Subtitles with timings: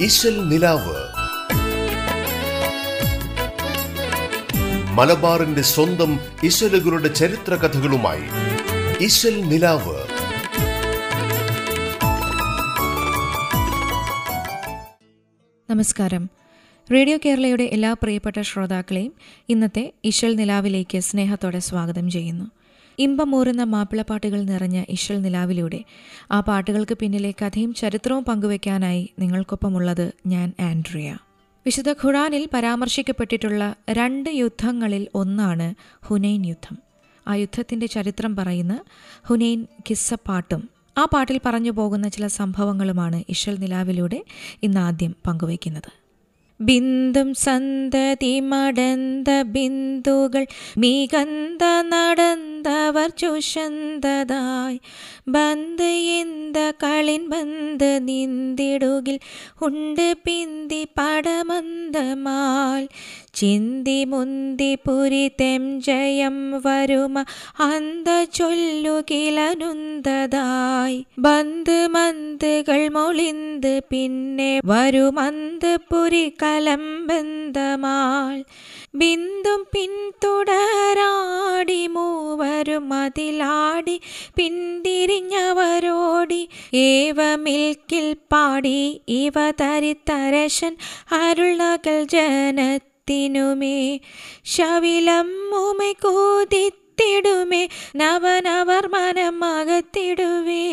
[0.00, 0.96] ഇശൽ നിലാവ്.
[4.92, 8.22] മലബാറിന്റെ സ്വന്തം ഇശലുകളുടെ ചരിത്ര കഥകളുമായി
[9.04, 9.96] ഇശൽ നിലാവ്.
[15.70, 16.30] നമസ്കാരം.
[16.92, 19.12] റേഡിയോ കേരളയുടെ എല്ലാ പ്രിയപ്പെട്ട ശ്രോതാക്കളെയും
[19.48, 22.44] ഇന്നത്തെ ഇശൽ നിലാവിലേക്ക് സ്നേഹത്തോടെ സ്വാഗതം ചെയ്യുന്നു.
[22.98, 25.84] ഇമ്പമൂറുന്ന മാപ്പിളപ്പാട്ടുകൾ നിറഞ്ഞ ഇഷൽ നിലാവിലൂടെ.
[26.32, 31.18] ആ പാട്ടുകൾക്ക് പിന്നിലെ കഥയും ചരിത്രവും പങ്കുവയ്ക്കാനായി നിങ്ങൾക്കൊപ്പമുള്ളത് ഞാൻ ആൻഡ്രിയ.
[31.66, 36.78] വിശുദ്ധ ഖുറാനിൽ പരാമർശിക്കപ്പെട്ടിട്ടുള്ള രണ്ട് യുദ്ധങ്ങളിൽ ഒന്നാണ് ഹുനൈൻ യുദ്ധം.
[37.28, 38.84] ആ യുദ്ധത്തിന്റെ ചരിത്രം പറയുന്ന
[39.24, 44.24] ഹുനൈൻ കിസ്സപ്പാട്ടും ആ പാട്ടിൽ പറഞ്ഞു പോകുന്ന ചില സംഭവങ്ങളുമാണ് ഇഷൽ നിലാവിലൂടെ
[44.62, 46.05] ഇന്ന് ആദ്യം പങ്കുവയ്ക്കുന്നത്.
[46.60, 50.44] ബിന്ദും സന്തതി മടന്ത ബിന്ദുകൾ
[50.78, 54.78] മികന്ത നടന്തവർ ചുഷന്തതായി
[55.28, 59.18] ബന്ത് എന്ത കളിൻ ബന്ത് നിന്തിടുകിൽ
[59.62, 62.84] ഉണ്ട് പിന്തി പടമന്തമാൽ
[63.36, 67.24] ചിന്തി മുന്തി പുരി തെം ജയം വരുമ.
[67.60, 78.44] അന്ത ചൊല്ലുകിലനുന്തതായി ബന്ത് മന്തുകൾ മൊളിന്ത് പിന്നെ വരുമന്ത് പുരി കലമ്പന്തമാൾ
[78.94, 84.00] ബിന്ദും പിന്തുടരാടി മൂവരും അതിലാടി
[84.36, 86.48] പിന്തിരിഞ്ഞവരോടി.
[86.74, 90.76] ഏവ മിൽക്കിൽ പാടി ഇവ തരിത്തരശൻ.
[91.12, 92.06] അരുളകൽ
[93.10, 93.98] ജനത്തിനുമേ
[94.44, 97.60] ശവിലം ഉമ കൂതിത്തിടുമേ
[97.96, 100.64] നവനവർ മനം അകത്തിടുവേ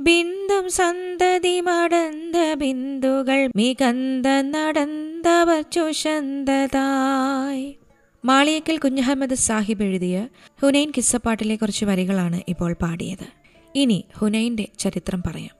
[0.00, 7.66] ബിന്ദും സന്തതി മടന്ത ബിന്ദുകൾ മികന്ത നടന്തവർ ചുഷന്തതായി.
[8.24, 10.16] മാളിയക്കൽ കുഞ്ഞഹമ്മദ് സാഹിബ് എഴുതിയ
[10.62, 13.28] ഹുനൈൻ കിസ്സപ്പാട്ടിലെ കുറച്ച് വരികളാണ് ഇപ്പോൾ പാടിയത്.
[13.74, 15.54] ഇനി ഹുനൈന്റെ ചരിത്രം പറയാം.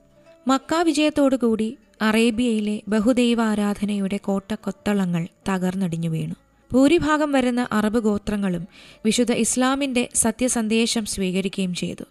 [0.46, 6.34] മക്ക വിജയത്തോടുകൂടി അറേബ്യയിലെ ബഹുദൈവ ആരാധനയുടെ കോട്ടക്കൊത്തളങ്ങൾ തകർന്നടിഞ്ഞു വീണു.
[6.72, 8.68] ഭൂരിഭാഗം വരുന്ന അറബ് ഗോത്രങ്ങളും
[9.04, 12.04] വിശുദ്ധ ഇസ്ലാമിന്റെ സത്യസന്ദേശം സ്വീകരിക്കുകയും ചെയ്തു.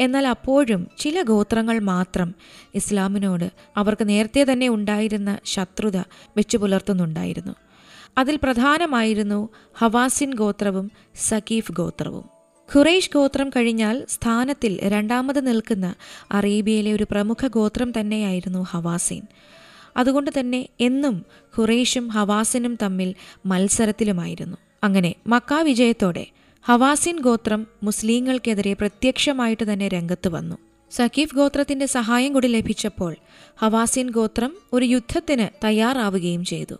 [0.00, 2.34] എന്നാൽ അപ്പോഴും ചില ഗോത്രങ്ങൾ മാത്രം
[2.74, 5.96] ഇസ്ലാമിനോട് അവർക്ക് നേരത്തെ തന്നെ ഉണ്ടായിരുന്ന ശത്രുത
[6.36, 7.54] വെച്ചു പുലർത്തുന്നുണ്ടായിരുന്നു.
[8.18, 12.37] അതിൽ പ്രധാനമായിരുന്നു ഹവാസിൻ ഗോത്രവും സഖീഫ് ഗോത്രവും.
[12.76, 15.94] ഖുറൈഷ് ഗോത്രം കഴിഞ്ഞാൽ സ്ഥാനത്തിൽ രണ്ടാമത് നിൽക്കുന്ന
[16.32, 19.22] അറേബ്യയിലെ ഒരു പ്രമുഖ ഗോത്രം തന്നെയായിരുന്നു ഹവാസിൻ.
[19.96, 21.26] അതുകൊണ്ട് തന്നെ എന്നും
[21.58, 23.14] ഖുറൈഷും ഹവാസിനും തമ്മിൽ
[23.46, 24.56] മത്സരത്തിലുമായിരുന്നു.
[24.84, 26.26] അങ്ങനെ മക്ക വിജയത്തോടെ
[26.64, 30.56] ഹവാസിൻ ഗോത്രം മുസ്ലിങ്ങൾക്കെതിരെ പ്രത്യക്ഷമായിട്ട് തന്നെ രംഗത്ത് വന്നു.
[30.90, 33.16] സഖീഫ് ഗോത്രത്തിന്റെ സഹായം കൂടി ലഭിച്ചപ്പോൾ
[33.56, 36.74] ഹവാസിൻ ഗോത്രം ഒരു യുദ്ധത്തിന് തയ്യാറാവുകയും ചെയ്തു.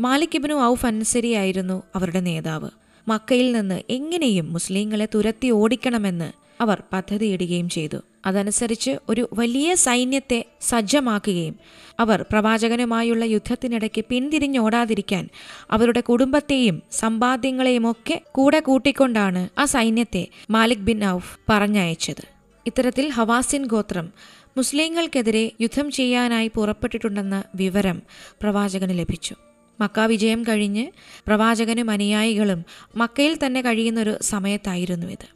[0.00, 2.79] മാലിക് ഇബ്നു ഔഫ് അൻസരിയായിരുന്നു അവരുടെ നേതാവ്.
[3.08, 7.96] മക്കയിൽ നിന്ന് എങ്ങനെയും മുസ്ലിങ്ങളെ തുരത്തി ഓടിക്കണമെന്ന് അവർ പദ്ധതിയിടുകയും ചെയ്തു.
[8.26, 11.56] അതനുസരിച്ച് ഒരു വലിയ സൈന്യത്തെ സജ്ജമാക്കുകയും
[12.00, 15.28] അവർ പ്രവാചകനുമായുള്ള യുദ്ധത്തിനിടയ്ക്ക് പിന്തിരിഞ്ഞോടാതിരിക്കാൻ
[15.70, 22.24] അവരുടെ കുടുംബത്തെയും സമ്പാദ്യങ്ങളെയും ഒക്കെ കൂടെ കൂട്ടിക്കൊണ്ടാണ് ആ സൈന്യത്തെ മാലിക് ബിൻ ഔഫ് പറഞ്ഞയച്ചത്.
[22.66, 24.12] ഇത്തരത്തിൽ ഹവാസിൻ ഗോത്രം
[24.56, 28.02] മുസ്ലിങ്ങൾക്കെതിരെ യുദ്ധം ചെയ്യാനായി പുറപ്പെട്ടിട്ടുണ്ടെന്ന വിവരം
[28.42, 29.34] പ്രവാചകന് ലഭിച്ചു.
[29.80, 30.86] മക്ക വിജയം കഴിഞ്ഞ്
[31.26, 32.64] പ്രവാചകനും അനുയായികളും
[32.96, 35.26] മക്കയിൽ തന്നെ കഴിയുന്നൊരു സമയത്തായിരുന്നു ഇത്.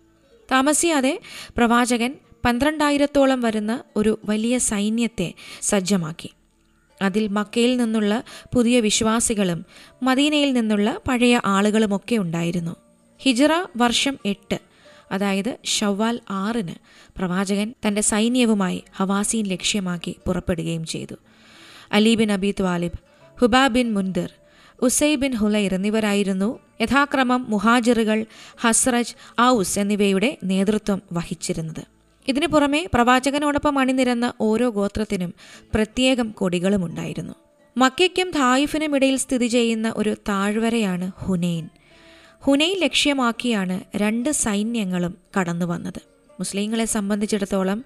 [0.52, 1.20] താമസിയാതെ
[1.56, 6.30] പ്രവാചകൻ പന്ത്രണ്ടായിരത്തോളം വരുന്ന ഒരു വലിയ സൈന്യത്തെ സജ്ജമാക്കി.
[7.02, 8.22] അതിൽ മക്കയിൽ നിന്നുള്ള
[8.54, 9.66] പുതിയ വിശ്വാസികളും
[10.02, 12.76] മദീനയിൽ നിന്നുള്ള പഴയ ആളുകളുമൊക്കെ ഉണ്ടായിരുന്നു.
[13.20, 14.58] ഹിജറ വർഷം എട്ട്
[15.12, 16.74] അതായത് ഷവ്വാൽ ആറിന്
[17.16, 21.14] പ്രവാചകൻ തന്റെ സൈന്യവുമായി ഹവാസീൻ ലക്ഷ്യമാക്കി പുറപ്പെടുകയും ചെയ്തു.
[21.92, 22.98] Ali bin Abi Talib
[23.40, 24.30] Hubab bin Mundhir
[24.82, 31.82] Usaid bin Hudair എന്നിവരായിരുന്നു യഥാക്രമം മുഹാജിറുകൾ ഹസ്രജ് ഔസ് എന്നിവയുടെ നേതൃത്വം വഹിച്ചിരുന്നത്.
[32.28, 35.34] ഇതിനു പുറമെ പ്രവാചകനോടൊപ്പം അണിനിരന്ന ഓരോ ഗോത്രത്തിനും
[35.74, 37.34] പ്രത്യേകം കൊടികളുമുണ്ടായിരുന്നു
[37.76, 41.68] മക്കയ്ക്കും ധായിഫിനും ഇടയിൽ സ്ഥിതി ചെയ്യുന്ന ഒരു താഴ്വരയാണ് ഹുനൈൻ.
[42.44, 46.02] ഹുനൈൻ ലക്ഷ്യമാക്കിയാണ് രണ്ട് സൈന്യങ്ങളും കടന്നു വന്നത്.
[46.40, 47.84] മുസ്ലിങ്ങളെ സംബന്ധിച്ചിടത്തോളം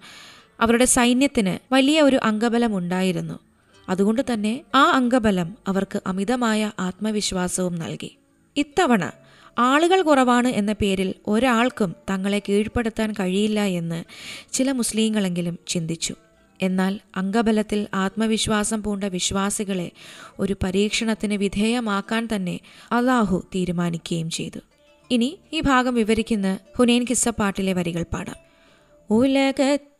[0.61, 3.48] അവരുടെ സൈന്യത്തിന് വലിയ ഒരു അംഗബലം ഉണ്ടായിരുന്നു.
[3.89, 8.19] അതുകൊണ്ട് തന്നെ ആ അംഗബലം അവർക്ക് അമിതമായ ആത്മവിശ്വാസവും നൽകി.
[8.57, 9.11] ഇത്തവണ
[9.59, 14.05] ആളുകൾ കുറവാണ് എന്ന പേരിൽ ഒരാൾക്കും തങ്ങളെ കീഴ്പ്പെടുത്താൻ കഴിയില്ല എന്ന്
[14.53, 16.15] ചില മുസ്ലിങ്ങളെങ്കിലും ചിന്തിച്ചു.
[16.63, 19.91] എന്നാൽ അംഗബലത്തിൽ ആത്മവിശ്വാസം പൂണ്ട വിശ്വാസികളെ
[20.39, 22.61] ഒരു പരീക്ഷണത്തിന് വിധേയമാക്കാൻ തന്നെ
[22.93, 24.61] അള്ളാഹു തീരുമാനിക്കുകയും ചെയ്തു.
[25.11, 28.37] ഇനി ഈ ഭാഗം വിവരിക്കുന്ന ഹുനൈൻ കിസ്സപ്പാട്ടിലെ വരികൾ പാടാം.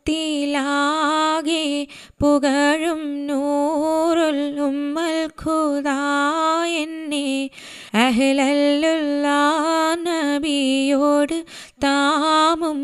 [0.05, 1.63] ഉലകത്തിലാകെ
[2.19, 7.27] പുകഴും നൂറുൽ ഉമ്മൽ ഖുദായെന്നെ
[7.93, 9.41] അഹ്ലല്ലുല്ലാ
[10.05, 11.37] നബിയോട്
[11.83, 12.79] താമും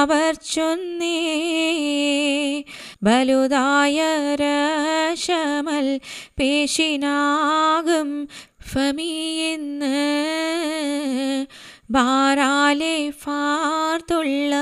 [0.00, 1.20] അവർ ചൊന്നേ.
[3.02, 3.98] ബലുതായ
[4.42, 5.88] രശമൽ
[6.38, 8.10] പേശിനാകും
[8.72, 9.96] ഫമിയെന്ന്
[11.90, 14.54] ബാരാലെ ഫാർത്തുള്ള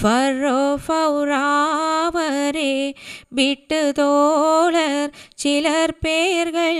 [0.00, 2.74] ഫറോ ഫൗറാവരെ
[3.32, 5.08] വിട്ട് തോളർ
[5.38, 6.76] ചിലർ പേർകൾ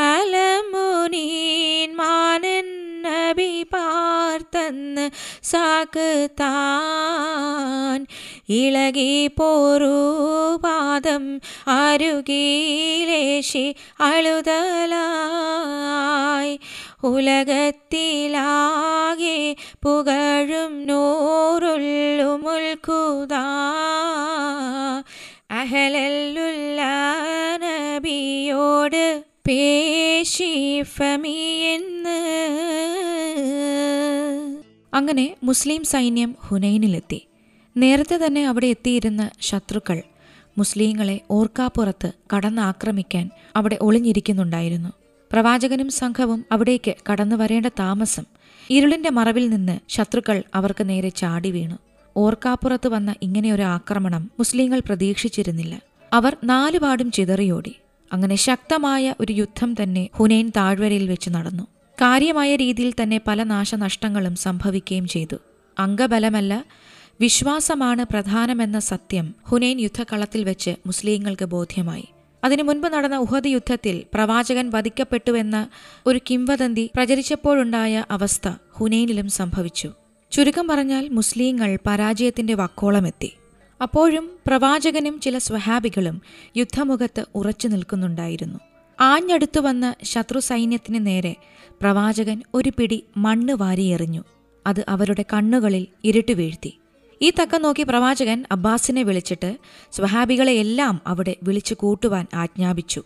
[0.00, 0.59] ആലം
[4.54, 5.10] പാർത്തന്ന്
[5.42, 8.06] സാക്ക് താൻ.
[8.48, 16.60] ഇളകി പോരുപാദം അരുകിലേശി അഴുതലായി.
[17.04, 23.44] ഉലകത്തിലാകെ പുകഴും നൂറുല്ലുമുൽക്കുതാ
[25.50, 26.82] അഹലല്ലുല്ല
[27.56, 30.20] നബിയോട് പേശിഫമിയെന്ന്
[34.94, 37.26] അങ്ങനെ മുസ്ലിം സൈന്യം ഹുനൈനിലെത്തി.
[37.76, 40.02] നേരത്തെ തന്നെ അവിടെ എത്തിയിരുന്ന ശത്രുക്കൾ
[40.58, 44.88] മുസ്ലിങ്ങളെ ഓർക്കാപ്പുറത്ത് കടന്നാക്രമിക്കാൻ അവിടെ ഒളിഞ്ഞിരിക്കുന്നുണ്ടായിരുന്നു.
[45.32, 48.24] പ്രവാചകനും സംഘവും അവിടേക്ക് കടന്നു വരേണ്ട താമസം
[48.70, 51.76] ഇരുളിന്റെ മറവിൽ നിന്ന് ശത്രുക്കൾ അവർക്ക് നേരെ ചാടി വീണു.
[52.16, 55.80] ഓർക്കാപ്പുറത്ത് വന്ന ഇങ്ങനെയൊരു ആക്രമണം മുസ്ലിങ്ങൾ പ്രതീക്ഷിച്ചിരുന്നില്ല.
[56.12, 57.76] അവർ നാലുപാടും ചിതറിയോടി.
[58.12, 61.66] അങ്ങനെ ശക്തമായ ഒരു യുദ്ധം തന്നെ ഹുനൈൻ താഴ്വരയിൽ വെച്ച് നടന്നു.
[62.00, 65.36] കാര്യമായ രീതിയിൽ തന്നെ പല നാശനഷ്ടങ്ങളും സംഭവിക്കുകയും ചെയ്തു.
[65.78, 66.64] അംഗബലമല്ല
[67.20, 72.08] വിശ്വാസമാണ് പ്രധാനമെന്ന സത്യം ഹുനൈൻ യുദ്ധക്കളത്തിൽ വെച്ച് മുസ്ലിങ്ങൾക്ക് ബോധ്യമായി.
[72.44, 75.68] അതിനു മുൻപ് നടന്ന ഉഹദ് യുദ്ധത്തിൽ പ്രവാചകൻ വധിക്കപ്പെട്ടുവെന്ന
[76.06, 78.48] ഒരു കിംവദന്തി പ്രചരിച്ചപ്പോഴുണ്ടായ അവസ്ഥ
[78.78, 79.90] ഹുനൈനിലും സംഭവിച്ചു.
[80.30, 83.30] ചുരുക്കം പറഞ്ഞാൽ മുസ്ലിങ്ങൾ പരാജയത്തിന്റെ വക്കോളമെത്തി.
[83.82, 86.22] അപ്പോഴും പ്രവാചകനും ചില സ്വഹാബികളും
[86.56, 88.69] യുദ്ധമുഖത്ത് ഉറച്ചു നിൽക്കുന്നുണ്ടായിരുന്നു.
[89.00, 91.36] ആഞ്ഞടുത്തു വന്ന ശത്രു സൈന്യത്തിന് നേരെ
[91.82, 94.22] പ്രവാചകൻ ഒരു പിടി മണ്ണ് വാരിയെറിഞ്ഞു
[94.66, 96.72] അത് അവരുടെ കണ്ണുകളിൽ ഇരുട്ട് വീഴ്ത്തി.
[97.20, 99.50] ഈ തക്ക നോക്കി പ്രവാചകൻ അബ്ബാസിനെ വിളിച്ചിട്ട്
[99.92, 103.02] സ്വഹാബികളെയെല്ലാം അവിടെ വിളിച്ചു കൂട്ടുവാൻ ആജ്ഞാപിച്ചു.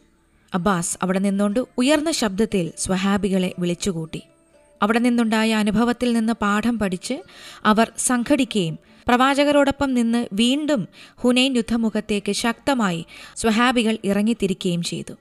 [0.55, 4.23] അബ്ബാസ് അവിടെ നിന്നുകൊണ്ട് ഉയർന്ന ശബ്ദത്തിൽ സ്വഹാബികളെ വിളിച്ചുകൂട്ടി
[4.83, 7.17] അവിടെ നിന്നുണ്ടായ അനുഭവത്തിൽ നിന്ന് പാഠം പഠിച്ച്
[7.65, 10.89] അവർ സംഘടിക്കുകയും പ്രവാചകരോടൊപ്പം നിന്ന് വീണ്ടും
[11.23, 13.05] ഹുനൈൻ യുദ്ധമുഖത്തേക്ക് ശക്തമായി
[13.37, 15.15] സ്വഹാബികൾ ഇറങ്ങിത്തിരിക്കുകയും ചെയ്തു.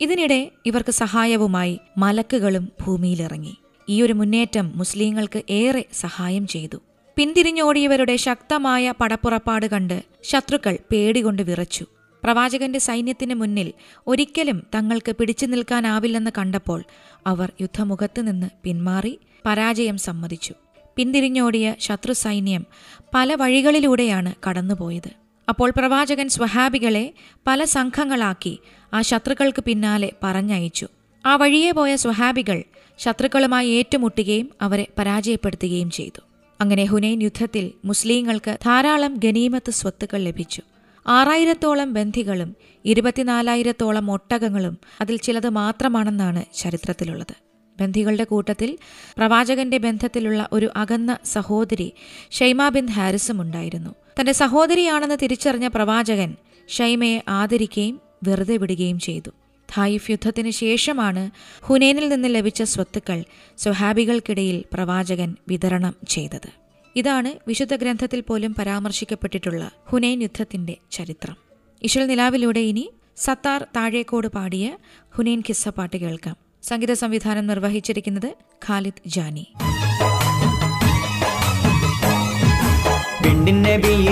[0.00, 3.56] ഇതിനിടെ ഇവർക്ക് സഹായവുമായി മലക്കുകളും ഭൂമിയിലിറങ്ങി.
[3.88, 6.76] ഈ ഒരു മുന്നേറ്റം മുസ്ലിങ്ങൾക്ക് ഏറെ സഹായം ചെയ്തു.
[7.16, 11.86] പിന്തിരിഞ്ഞോടിയവരുടെ ശക്തമായ പടപ്പുറപ്പാട് കണ്ട് ശത്രുക്കൾ പേടികൊണ്ട് വിറച്ചു.
[12.24, 13.72] പ്രവാചകന്റെ സൈന്യത്തിന് മുന്നിൽ
[14.06, 16.84] ഒരിക്കലും തങ്ങൾക്ക് പിടിച്ചു നിൽക്കാനാവില്ലെന്ന് കണ്ടപ്പോൾ
[17.26, 20.54] അവർ യുദ്ധമുഖത്ത് നിന്ന് പിന്മാറി പരാജയം സമ്മതിച്ചു.
[20.96, 22.66] പിന്തിരിഞ്ഞോടിയ ശത്രു സൈന്യം
[23.14, 25.29] പല വഴികളിലൂടെയാണ് കടന്നുപോയത്.
[25.50, 27.04] അപ്പോൾ പ്രവാചകൻ സ്വഹാബികളെ
[27.46, 28.54] പല സംഘങ്ങളാക്കി
[28.94, 30.86] ആ ശത്രുക്കൾക്ക് പിന്നാലെ പറഞ്ഞയച്ചു.
[31.24, 32.58] ആ വഴിയെ പോയ സ്വഹാബികൾ
[32.98, 36.20] ശത്രുക്കളുമായി ഏറ്റുമുട്ടുകയും അവരെ പരാജയപ്പെടുത്തുകയും ചെയ്തു.
[36.60, 40.62] അങ്ങനെ ഹുനൈൻ യുദ്ധത്തിൽ മുസ്ലിങ്ങൾക്ക് ധാരാളം ഗനീമത്ത് സ്വത്തുക്കൾ ലഭിച്ചു.
[41.06, 42.50] ആറായിരത്തോളം ബന്ധികളും
[42.84, 47.49] ഇരുപത്തിനാലായിരത്തോളം ഒട്ടകങ്ങളും അതിൽ ചിലത് മാത്രമാണെന്നാണ് ചരിത്രത്തിലുള്ളത്.
[47.80, 48.78] ബന്ധികളുടെ കൂട്ടത്തിൽ
[49.16, 51.92] പ്രവാചകന്റെ ബന്ധത്തിലുള്ള ഒരു അകന്ന സഹോദരി
[52.30, 53.90] ഷൈമ ബിൻ ഹാരിസും ഉണ്ടായിരുന്നു.
[54.20, 56.36] തന്റെ സഹോദരിയാണെന്ന് തിരിച്ചറിഞ്ഞ പ്രവാചകൻ
[56.68, 59.30] ഷൈമയെ ആദരിക്കുകയും വെറുതെ വിടുകയും ചെയ്തു.
[59.76, 63.24] ധായിഫ് യുദ്ധത്തിന് ശേഷമാണ് ഹുനേനിൽ നിന്ന് ലഭിച്ച സ്വത്തുക്കൾ
[63.58, 66.50] സ്വഹാബികൾക്കിടയിൽ പ്രവാചകൻ വിതരണം ചെയ്തത്.
[66.96, 71.36] ഇതാണ് വിശുദ്ധ ഗ്രന്ഥത്തിൽ പോലും പരാമർശിക്കപ്പെട്ടിട്ടുള്ള ഹുനൈൻ യുദ്ധത്തിന്റെ ചരിത്രം.
[71.82, 74.76] ഇശൽ നിലാവിലൂടെ ഇനി സത്താർ താഴേക്കോട് പാടിയ
[75.10, 76.49] ഹുനൈൻ കിസ്സ പാട്ട് കേൾക്കാം.
[76.62, 78.30] സംഗീത സംവിധാനം നിർവഹിച്ചിരിക്കുന്നത്
[78.66, 79.44] ഖാലിദ് ജാനി.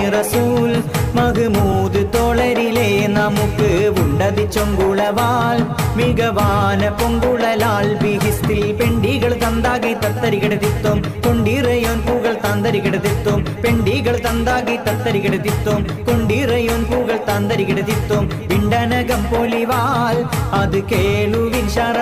[0.09, 0.71] റസൂൽ
[1.15, 5.59] മഹ്മൂദ് തോളരിലെ നമുക്ക് ഉണ്ടതി ചൊങ്കുളവാൽ
[5.95, 18.27] മികവാന പൊങ്കുളലാൽ ബിഹിസ്തിൽ പെണ്ടികൾ തന്താകി തത്തരികിടതിത്വം കൊണ്ടിറയോൻ പൂകൾ താന്തരികിടതിത്വം പെണ്ടികൾ തന്താകി തത്തരികിടതിത്വം കൊണ്ടിറയോൻ പൂകൾ താന്തരികിടതിത്വം
[18.47, 20.19] വിണ്ടനകം പൊലിവാൽ
[20.53, 21.98] അത് കേളുവിൻ ശറവാൽ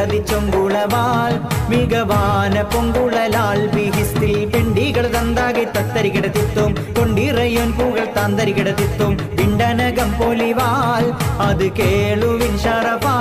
[0.00, 1.32] ഉണ്ടതി ചൊങ്കുളവാൽ
[1.70, 11.06] മികവാന പൊങ്കുളലാൽ ബിഹിസ്തിൽ പെണ്ടികൾ തന്താകെ തത്തരികിടതിത്വം കൊണ്ടിറയോൻ പൂകൾ താന്തരികിടതിത്വം പിണ്ടനകം പൊലിവാൽ
[11.40, 13.18] അത് കേളുവിൻ ശറവാ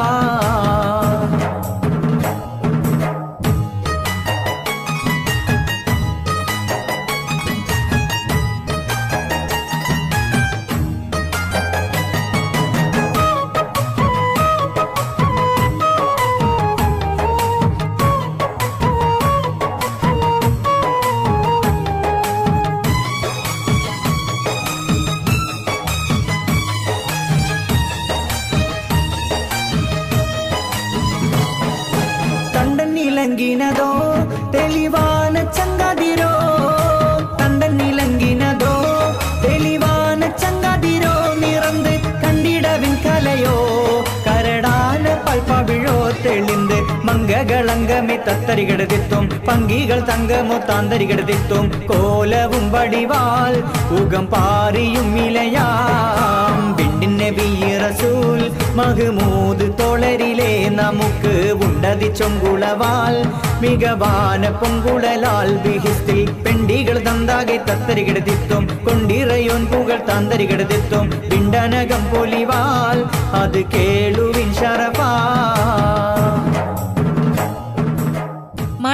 [47.40, 53.56] മംഗകളങ്കമി തത്തരികിടതിത്തും പങ്കികൾ തങ്കമോ താന്തരികിടതിത്തും കോലവും വടിവാൽ
[53.98, 57.50] ഉകം പാറിയും ഇലയാം വിണ്ടിൻ നബി
[57.84, 58.40] റസൂൽ
[58.80, 61.36] മഹ്മൂദ് തോളരിലെ നമുക്ക്
[61.68, 63.16] ഉണ്ടതി ചൊങ്കുളവാൽ
[63.62, 73.00] മികവാന പൊങ്കുളലാൽ ബിഹിസ്തിൽ പെണ്ടികൾ തന്താകെ തത്തരികിടതിത്തും കൊണ്ടിറയോൻ പൂകൾ താന്തരികിടതിത്തും വിണ്ടനകം പൊലിവാൽ
[73.36, 75.12] അത് കേളുവിൻ ശരഫാ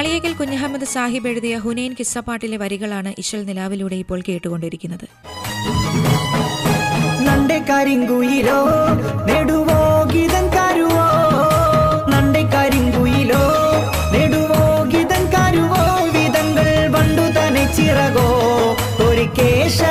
[0.04, 5.06] മാളിയേക്കൽ കുഞ്ഞഹമ്മദ് സാഹിബ് എഴുതിയ ഹുനൈൻ കിസ്സപ്പാട്ടിലെ വരികളാണ് ഇശൽ നിലാവിലൂടെ ഇപ്പോൾ കേട്ടുകൊണ്ടിരിക്കുന്നത്.
[7.70, 8.58] കരിങ്കുയിലോ
[9.30, 9.78] നെടുവോ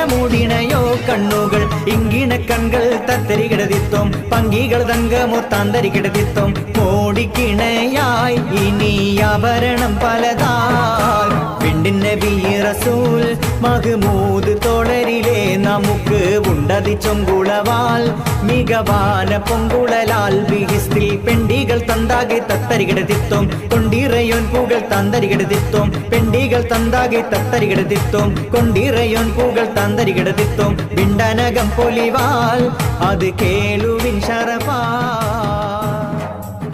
[0.05, 1.67] மூடினையோ கண்ணுகள்?
[1.85, 11.62] இங்கின கண்கள் தத்தரி கிடதித்தோம் பங்கிகள் தங்கமோ தாந்தரி கிடதித்தோம் மோடிக்கிணையாய் இனி ஆபரணம் பலதாய்.
[11.85, 12.33] വിണ്ടിൻ നബി
[12.65, 13.21] റസൂൽ
[13.63, 16.19] മഹ്മൂദ് തോളരിലെ നമുക്ക്
[16.51, 18.03] ഉണ്ടതി ചൊങ്കുളവാൽ
[18.43, 30.71] മികവാന പൊങ്കുളലാൽ ബിഹിസ്തിൽ പെണ്ടികൾ തന്താകെ തത്തരികെടുത്തിത്തും കൊണ്ടിറയോൻ പൂകൾ തന്തരികെടുത്തിത്തും പെണ്ടികൾ തന്താകെ തത്തരികെടുത്തിത്തും കൊണ്ടിറയോൻ പൂകൾ തന്തരികെടുത്തിത്തും
[30.95, 32.63] വിണ്ടനകം പൊലിവാൽ
[33.09, 34.79] അത് കേളുവിൻ ശരഫാ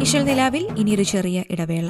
[0.01, 1.89] ഇശൽ നിലാവിൽ ഇനിയൊരു ചെറിയ ഇടവേള.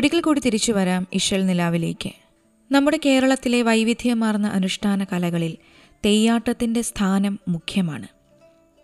[0.00, 2.10] ഒരിക്കൽ കൂടി തിരിച്ചു വരാം ഇഷൽ നിലാവിലേക്ക്.
[2.72, 5.56] നമ്മുടെ കേരളത്തിലെ വൈവിധ്യമാർന്ന അനുഷ്ഠാന കലകളിൽ
[6.04, 8.08] തെയ്യാട്ടത്തിന്റെ സ്ഥാനം മുഖ്യമാണ്.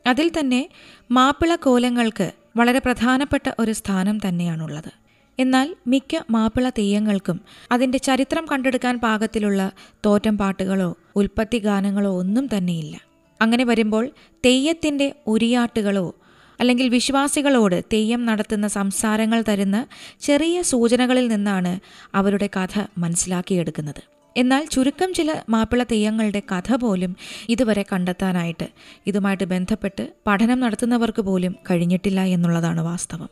[0.08, 0.68] അതിൽ തന്നെ
[1.10, 4.92] മാപ്പിള കോലങ്ങൾക്ക് വളരെ പ്രധാനപ്പെട്ട ഒരു സ്ഥാനം തന്നെയാണുള്ളത്.
[5.38, 7.40] എന്നാൽ മിക്ക മാപ്പിള തെയ്യങ്ങൾക്കും
[7.72, 9.72] അതിന്റെ ചരിത്രം കണ്ടെടുക്കാൻ പാകത്തിലുള്ള
[10.06, 13.00] തോറ്റം പാട്ടുകളോ ഉൽപ്പത്തി ഗാനങ്ങളോ ഒന്നും തന്നെയില്ല.
[13.42, 14.10] അങ്ങനെ വരുമ്പോൾ
[14.44, 16.14] തെയ്യത്തിന്റെ ഉരിയാട്ടുകളോ
[16.60, 19.86] അല്ലെങ്കിൽ വിശ്വാസികളോട് തെയ്യം നടത്തുന്ന സംസാരങ്ങൾ തരുന്ന
[20.20, 21.80] ചെറിയ സൂചനകളിൽ നിന്നാണ്
[22.14, 24.02] അവരുടെ കഥ മനസ്സിലാക്കിയെടുക്കുന്നത്.
[24.36, 27.16] എന്നാൽ ചുരുക്കം ചില മാപ്പിള തെയ്യങ്ങളുടെ കഥ പോലും
[27.48, 28.68] ഇതുവരെ കണ്ടെത്താനായിട്ട്
[29.06, 33.28] ഇതുമായിട്ട് ബന്ധപ്പെട്ട് പഠനം നടത്തുന്നവർക്ക് പോലും കഴിഞ്ഞിട്ടില്ല എന്നുള്ളതാണ് വാസ്തവം.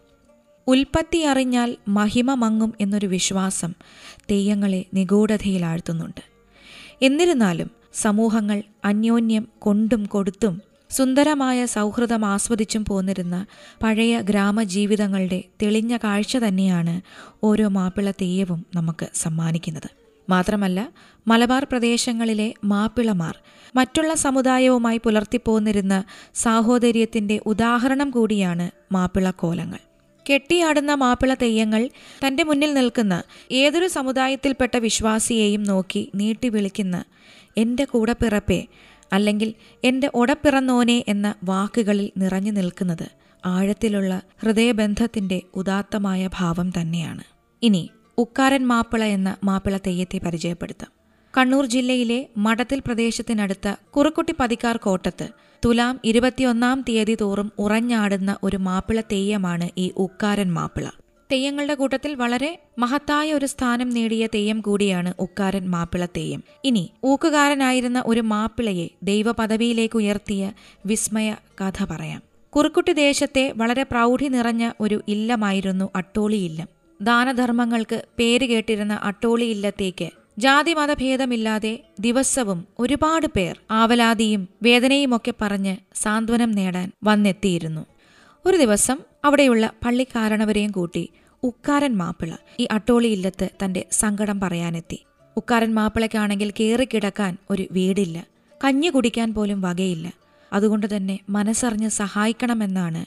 [0.66, 3.74] ഉൽപ്പത്തി അറിഞ്ഞാൽ മഹിമ മങ്ങും എന്നൊരു വിശ്വാസം
[4.30, 6.20] തെയ്യങ്ങളെ നിഗൂഢതയിലാഴ്ത്തുന്നുണ്ട്.
[7.02, 13.36] എന്നിരുന്നാലും സമൂഹങ്ങൾ അന്യോന്യം കൊണ്ടും കൊടുത്തും സുന്ദരമായ സൗഹൃദം ആസ്വദിച്ചും പോന്നിരുന്ന
[13.82, 16.94] പഴയ ഗ്രാമജീവിതങ്ങളുടെ തെളിഞ്ഞ കാഴ്ച തന്നെയാണ്
[17.44, 19.88] ഓരോ മാപ്പിള തെയ്യവും നമുക്ക് സമ്മാനിക്കുന്നത്.
[20.28, 20.80] മാത്രമല്ല
[21.26, 23.34] മലബാർ പ്രദേശങ്ങളിലെ മാപ്പിളമാർ
[23.76, 25.94] മറ്റുള്ള സമുദായവുമായി പുലർത്തിപ്പോന്നിരുന്ന
[26.34, 29.80] സാഹോദര്യത്തിന്റെ ഉദാഹരണം കൂടിയാണ് മാപ്പിള കോലങ്ങൾ.
[30.26, 31.82] കെട്ടിയാടുന്ന മാപ്പിള തെയ്യങ്ങൾ
[32.26, 33.14] തന്റെ മുന്നിൽ നിൽക്കുന്ന
[33.52, 36.96] ഏതൊരു സമുദായത്തിൽപ്പെട്ട വിശ്വാസിയെയും നോക്കി നീട്ടി വിളിക്കുന്ന
[37.56, 38.60] എന്റെ കൂടപ്പിറപ്പേ
[39.12, 43.10] അല്ലെങ്കിൽ എന്റെ ഒടപ്പിറന്നോനെ എന്ന വാക്കുകളിൽ നിറഞ്ഞു നിൽക്കുന്നത്
[43.46, 47.22] ആഴത്തിലുള്ള ഹൃദയബന്ധത്തിന്റെ ഉദാത്തമായ ഭാവം തന്നെയാണ്.
[47.62, 50.92] ഇനി ഉക്കാരൻ മാപ്പിള എന്ന മാപ്പിള തെയ്യത്തെ പരിചയപ്പെടുത്താം.
[51.38, 55.28] കണ്ണൂർ ജില്ലയിലെ മഠത്തിൽ പ്രദേശത്തിനടുത്ത കുറുക്കുട്ടി പതിക്കാർ കോട്ടത്ത്
[55.64, 60.88] തുലാം ഇരുപത്തിയൊന്നാം തീയതി തോറും ഉറഞ്ഞാടുന്ന ഒരു മാപ്പിള തെയ്യമാണ് ഈ ഉക്കാരൻ മാപ്പിള.
[61.32, 66.44] തെയ്യങ്ങളുടെ കൂട്ടത്തിൽ വളരെ മഹത്തായ ഒരു സ്ഥാനം നേടിയ തെയ്യം കൂടിയാണ് ഉക്കാരൻ മാപ്പിള തെയ്യം.
[66.64, 70.52] ഇനി ഊക്കുകാരനായിരുന്ന ഒരു മാപ്പിളയെ ദൈവപദവിയിലേക്ക് ഉയർത്തിയ
[70.86, 72.22] വിസ്മയ കഥ പറയാം.
[72.56, 76.68] കുറുക്കുട്ടി ദേശത്തെ വളരെ പ്രൗഢി നിറഞ്ഞ ഒരു ഇല്ലമായിരുന്നു അട്ടോളി ഇല്ലം
[77.02, 86.92] ദാനധർമ്മങ്ങൾക്ക് പേര് കേട്ടിരുന്ന അട്ടോളി ഇല്ലത്തേക്ക് ജാതി മതഭേദമില്ലാതെ ദിവസവും ഒരുപാട് പേർ ആവലാതിയും വേദനയുമൊക്കെ പറഞ്ഞ് സാന്ത്വനം നേടാൻ
[87.04, 87.86] വന്നെത്തിയിരുന്നു.
[88.46, 91.08] ഒരു ദിവസം അവിടെയുള്ള പള്ളിക്കാരണവരെയും കൂട്ടി
[91.42, 95.04] ഉക്കാരൻ മാപ്പിള ഈ അട്ടോളി ഇല്ലത്ത് തന്റെ സങ്കടം പറയാനെത്തി.
[95.36, 98.26] ഉക്കാരൻ മാപ്പിളയ്ക്കാണെങ്കിൽ കയറിക്കിടക്കാൻ ഒരു വീടില്ല.
[98.64, 100.12] കഞ്ഞി കുടിക്കാൻ പോലും വകയില്ല.
[100.52, 103.04] അതുകൊണ്ട് തന്നെ മനസ്സറിഞ്ഞ് സഹായിക്കണമെന്നാണ്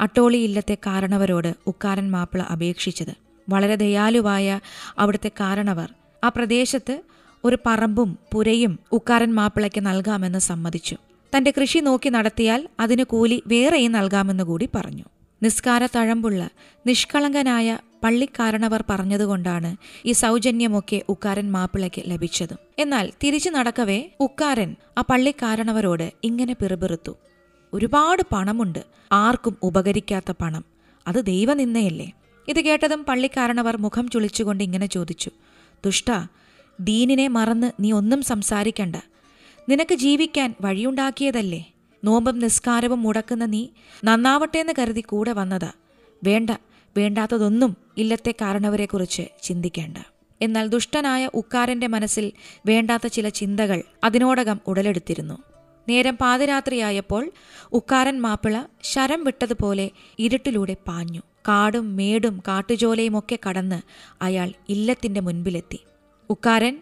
[0.00, 3.14] അട്ടോളി ഇല്ലത്തെ കാരണവരോട് ഉക്കാരൻ മാപ്പിള അപേക്ഷിച്ചത്.
[3.48, 4.60] വളരെ ദയാലുവായ
[4.98, 5.94] അവിടുത്തെ കാരണവർ
[6.24, 7.02] ആ പ്രദേശത്ത്
[7.44, 10.96] ഒരു പറമ്പും പുരയും ഉക്കാരൻ മാപ്പിളയ്ക്ക് നൽകാമെന്ന് സമ്മതിച്ചു.
[11.36, 15.04] തന്റെ കൃഷി നോക്കി നടത്തിയാൽ അതിന് കൂലി വേറെയും നൽകാമെന്ന് കൂടി പറഞ്ഞു.
[15.44, 16.50] നിസ്കാര തഴമ്പുള്ള
[16.86, 22.58] നിഷ്കളങ്കനായ പള്ളിക്കാരണവർ പറഞ്ഞതുകൊണ്ടാണ് ഈ സൗജന്യമൊക്കെ ഉക്കാരൻ മാപ്പിളയ്ക്ക് ലഭിച്ചതും.
[22.78, 27.16] എന്നാൽ തിരിച്ചു നടക്കവേ ഉക്കാരൻ ആ പള്ളിക്കാരണവരോട് ഇങ്ങനെ പിറുപിറുത്തു.
[27.72, 30.64] ഒരുപാട് പണമുണ്ട് ആർക്കും ഉപകരിക്കാത്ത പണം.
[31.06, 32.12] അത് ദൈവനിന്നയല്ലേ
[32.48, 35.30] ഇത് കേട്ടതും പള്ളിക്കാരണവർ മുഖം ചുളിച്ചുകൊണ്ട് ഇങ്ങനെ ചോദിച്ചു.
[35.84, 36.10] ദുഷ്ട
[36.80, 38.96] ദീനിനെ മറന്ന് നീ ഒന്നും സംസാരിക്കണ്ട.
[39.68, 41.73] നിനക്ക് ജീവിക്കാൻ വഴിയുണ്ടാക്കിയതല്ലേ?
[42.04, 43.68] നോമ്പും നിസ്കാരവും മുടക്കുന്ന നീ
[44.04, 45.68] നന്നാവട്ടെ എന്ന് കരുതി കൂടെ വന്നത്.
[46.24, 46.50] വേണ്ട
[46.96, 49.96] വേണ്ടാത്തതൊന്നും ഇല്ലത്തെ കാരണവരെക്കുറിച്ച് ചിന്തിക്കേണ്ട.
[50.42, 52.32] എന്നാൽ ദുഷ്ടനായ ഉക്കാരന്റെ മനസ്സിൽ
[52.66, 55.38] വേണ്ടാത്ത ചില ചിന്തകൾ അതിനോടകം ഉടലെടുത്തിരുന്നു.
[55.88, 57.30] നേരം പാതിരാത്രിയായപ്പോൾ
[57.72, 61.20] ഉക്കാരൻ മാപ്പിള ശരം വിട്ടതുപോലെ ഇരുട്ടിലൂടെ പാഞ്ഞു.
[61.48, 63.82] കാടും മേടും കാട്ടുജോലയുമൊക്കെ കടന്ന്
[64.22, 65.78] അയാൾ ഇല്ലത്തിന്റെ മുൻപിലെത്തി.
[66.30, 66.78] ഉക്കാരൻ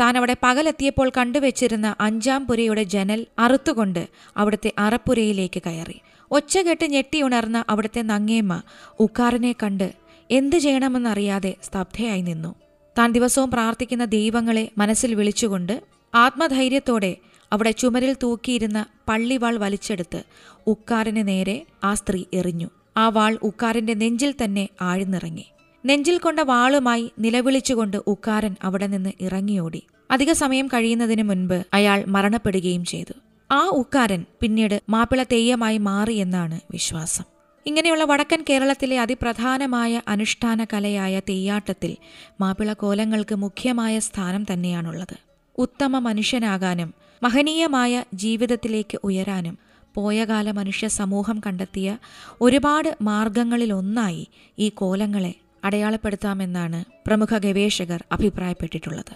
[0.00, 6.00] താൻ അവിടെ പകലെത്തിയപ്പോൾ കണ്ടുവച്ചിരുന്ന അഞ്ചാം പുരയുടെ ജനൽ അറുത്തുകൊണ്ട് അവിടുത്തെ അറപ്പുരയിലേക്ക് കയറി.
[6.30, 8.62] ഒച്ചകെട്ട് ഞെട്ടിയുണർന്ന അവിടുത്തെ നങ്ങേമ്മ
[9.00, 9.94] ഉക്കാറിനെ കണ്ട്
[10.30, 12.54] എന്തു ചെയ്യണമെന്നറിയാതെ സ്തബ്ധയായി നിന്നു.
[12.98, 15.82] താൻ ദിവസവും പ്രാർത്ഥിക്കുന്ന ദൈവങ്ങളെ മനസ്സിൽ വിളിച്ചുകൊണ്ട്
[16.14, 17.16] ആത്മധൈര്യത്തോടെ
[17.52, 20.22] അവിടെ ചുമരിൽ തൂക്കിയിരുന്ന പള്ളിവാൾ വലിച്ചെടുത്ത്
[20.66, 22.70] ഉക്കാറിന് നേരെ ആ സ്ത്രീ എറിഞ്ഞു.
[22.96, 25.46] ആ വാൾ ഉക്കാറിന്റെ നെഞ്ചിൽ തന്നെ ആഴ്ന്നിറങ്ങി.
[25.86, 29.82] നെഞ്ചിൽ കൊണ്ട വാളുമായി നിലവിളിച്ചുകൊണ്ട് ഉക്കാരൻ അവിടെ നിന്ന് ഇറങ്ങിയോടി.
[30.10, 33.14] അധിക സമയം കഴിയുന്നതിന് മുൻപ് അയാൾ മരണപ്പെടുകയും ചെയ്തു.
[33.50, 37.24] ആ ഉക്കാരൻ പിന്നീട് മാപ്പിള തെയ്യമായി മാറിയെന്നാണ് വിശ്വാസം.
[37.66, 41.96] ഇങ്ങനെയുള്ള വടക്കൻ കേരളത്തിലെ അതിപ്രധാനമായ അനുഷ്ഠാന കലയായ തെയ്യാട്ടത്തിൽ
[42.40, 45.16] മാപ്പിള കോലങ്ങൾക്ക് മുഖ്യമായ സ്ഥാനം തന്നെയാണുള്ളത്.
[45.58, 49.58] ഉത്തമ മനുഷ്യനാകാനും മഹനീയമായ ജീവിതത്തിലേക്ക് ഉയരാനും
[49.94, 51.98] പോയകാല മനുഷ്യ സമൂഹം കണ്ടെത്തിയ
[52.40, 54.28] ഒരുപാട് മാർഗങ്ങളിലൊന്നായി
[54.58, 55.34] ഈ കോലങ്ങളെ
[55.66, 59.14] അടയാളപ്പെടുത്താമെന്നാണ് പ്രമുഖ ഗവേഷകർ അഭിപ്രായപ്പെട്ടിട്ടുള്ളത്.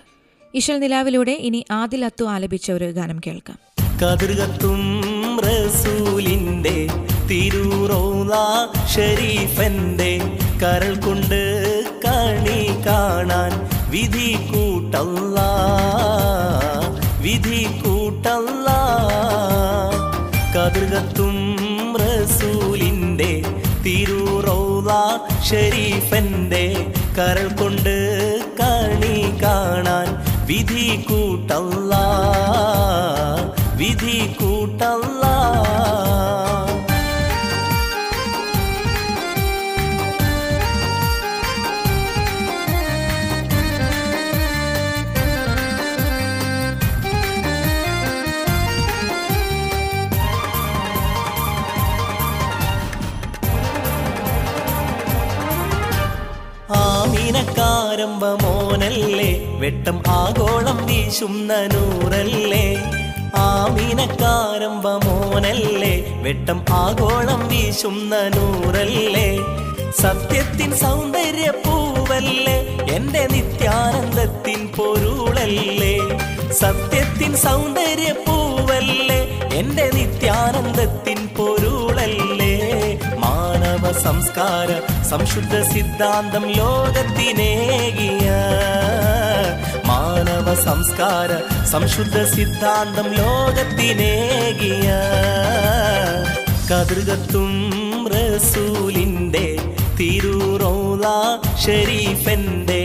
[0.54, 3.58] ഇശൽ നിലാവിലൂടെ ഇനി ആദിൽ അത്തു ആലപിച്ച ഒരു ഗാനം കേൾക്കാം.
[4.02, 4.80] കതിർകത്തും
[5.40, 6.76] റസൂലിന്റെ
[7.30, 8.32] തിരൂറോല
[8.94, 10.12] ഷരീഫന്റെ
[10.62, 11.42] കരൾ കൊണ്ട്
[12.04, 13.52] കണി കാണാൻ
[13.90, 15.38] വിധി കൂട്ടല്ല
[17.22, 18.68] വിധി കൂട്ടല്ല.
[20.56, 21.36] കതിർകത്തും
[22.02, 22.69] തിരൂറോല
[25.48, 26.64] ഷരീഫന്റെ
[27.18, 27.96] കരൾ കൊണ്ട്
[28.60, 30.08] കണി കാണാൻ
[30.46, 31.94] വിധി കൂട്ടല്ല
[33.80, 34.99] വിധി കൂട്ടല്ല.
[57.32, 59.28] ആമീനക്കാരമ്പ മോനല്ലേ
[59.60, 62.62] വെട്ടം ആഗോളം വീശുന്ന നൂറല്ലേ
[63.42, 65.92] ആമീനക്കാരമ്പ മോനല്ലേ
[66.24, 69.28] വെട്ടം ആഗോളം വീശുന്ന നൂറല്ലേ
[70.00, 72.56] സത്യത്തിൻ സൗന്ദര്യ പൂവല്ലേ
[72.96, 75.94] എന്റെ നിത്യാനന്ദത്തിൻ പൊരുളല്ലേ?
[76.60, 79.20] സത്യത്തിൻ സൗന്ദര്യ പൂവല്ലേ
[79.60, 82.39] എന്റെ നിത്യാനന്ദത്തിൻ പൊരുളല്ലേ?
[84.04, 84.70] സംസ്കാര
[85.10, 88.28] സംശുദ്ധ സിദ്ധാന്തം ലോകത്തിനേകിയ
[89.88, 91.30] മാനവ സംസ്കാര
[91.72, 94.88] സംശുദ്ധ സിദ്ധാന്തം ലോകത്തിനേകിയ
[96.70, 97.52] കതൃകത്തും
[98.14, 99.46] റസൂലിന്റെ
[99.98, 101.04] തിരൂറോള
[101.64, 102.82] ഷെരീഫന്റെ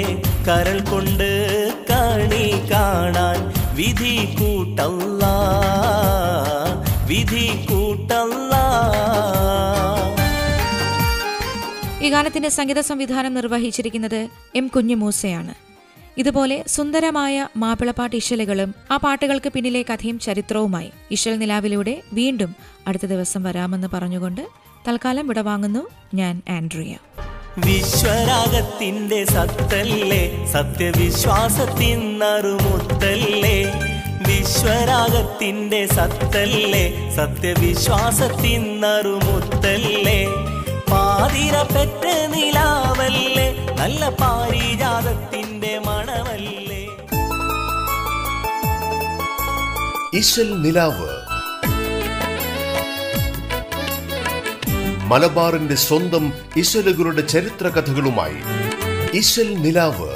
[0.48, 1.30] കരൾ കൊണ്ട്
[1.92, 3.40] കണി കാണാൻ
[3.76, 5.24] വിധി കൂട്ടല്ല
[7.12, 8.54] വിധി കൂട്ടല്ല.
[12.06, 15.54] ഈ ഗാനത്തിന്റെ സംഗീത സംവിധാനം നിർവഹിച്ചിരിക്കുന്നത് എം കുഞ്ഞുമൂസയാണ്.
[16.18, 22.56] ഇതുപോലെ സുന്ദരമായ മാപ്പിളപ്പാട്ട് ഇശലുകളും ആ പാട്ടുകൾക്ക് പിന്നിലെ കഥയും ചരിത്രവുമായി ഇശൽ നിലാവിലൂടെ വീണ്ടും
[22.88, 24.42] അടുത്ത ദിവസം വരാമെന്ന് പറഞ്ഞുകൊണ്ട്
[24.88, 26.98] തൽക്കാലം വിടവാങ്ങുന്നു ഞാൻ ആൻഡ്രിയ.
[27.58, 33.58] വിശ്വരാഗത്തിന്റെ സത്തല്ലേ സത്യവിശ്വാസത്തിൻ നറുമുത്തല്ലേ?
[34.28, 40.26] വിശ്വരാഗത്തിന്റെ സത്തല്ലേ സത്യവിശ്വാസത്തിൻ നറുമുത്തല്ലേ?
[41.18, 43.76] പാതിര പെറ്റ നിലാവല്ലേ?
[43.80, 46.88] നല്ല പാരിജാതത്തിന്റെ മണമല്ലേ?
[50.14, 51.10] ഇശൽ നിലാവ്.
[55.04, 58.40] മലബാറിന്റെ സ്വന്തം ഇശലുകളുടെ ചരിത്ര കഥകളുമായി
[59.18, 60.15] ഇശൽ നിലാവ്.